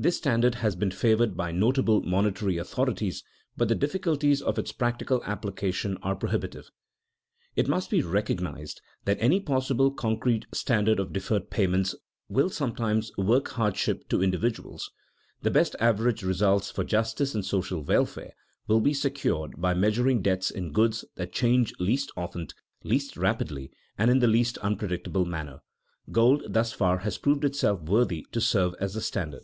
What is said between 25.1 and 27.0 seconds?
manner. Gold thus far